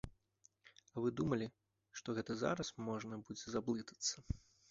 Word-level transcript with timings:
А 0.93 1.03
вы 1.03 1.11
думалі, 1.19 1.47
што 2.01 2.15
гэта 2.19 2.37
зараз 2.45 2.73
можна 2.87 3.21
будзе 3.27 3.47
заблытацца? 3.57 4.15